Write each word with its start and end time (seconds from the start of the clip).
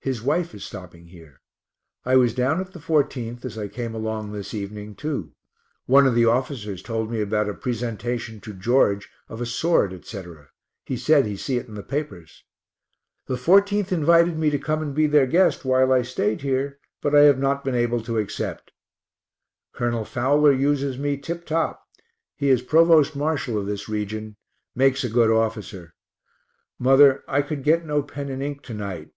His 0.00 0.22
wife 0.22 0.54
is 0.54 0.64
stopping 0.64 1.08
here. 1.08 1.42
I 2.06 2.16
was 2.16 2.32
down 2.34 2.58
at 2.62 2.72
the 2.72 2.78
14th 2.78 3.44
as 3.44 3.58
I 3.58 3.68
came 3.68 3.94
along 3.94 4.32
this 4.32 4.54
evening, 4.54 4.94
too 4.94 5.32
one 5.84 6.06
of 6.06 6.14
the 6.14 6.24
officers 6.24 6.82
told 6.82 7.10
me 7.10 7.20
about 7.20 7.50
a 7.50 7.52
presentation 7.52 8.40
to 8.40 8.54
George 8.54 9.10
of 9.28 9.42
a 9.42 9.44
sword, 9.44 9.92
etc. 9.92 10.48
he 10.86 10.96
said 10.96 11.26
he 11.26 11.36
see 11.36 11.58
it 11.58 11.66
in 11.68 11.74
the 11.74 11.82
papers. 11.82 12.42
The 13.26 13.34
14th 13.34 13.92
invited 13.92 14.38
me 14.38 14.48
to 14.48 14.58
come 14.58 14.80
and 14.80 14.94
be 14.94 15.06
their 15.06 15.26
guest 15.26 15.66
while 15.66 15.92
I 15.92 16.00
staid 16.00 16.40
here, 16.40 16.78
but 17.02 17.14
I 17.14 17.24
have 17.24 17.38
not 17.38 17.62
been 17.62 17.74
able 17.74 18.00
to 18.04 18.16
accept. 18.16 18.72
Col. 19.74 20.06
Fowler 20.06 20.52
uses 20.52 20.96
me 20.96 21.18
tip 21.18 21.44
top 21.44 21.86
he 22.34 22.48
is 22.48 22.62
provost 22.62 23.14
marshal 23.14 23.58
of 23.58 23.66
this 23.66 23.86
region; 23.86 24.36
makes 24.74 25.04
a 25.04 25.10
good 25.10 25.28
officer. 25.30 25.92
Mother, 26.78 27.22
I 27.28 27.42
could 27.42 27.62
get 27.62 27.84
no 27.84 28.02
pen 28.02 28.30
and 28.30 28.42
ink 28.42 28.62
to 28.62 28.72
night. 28.72 29.10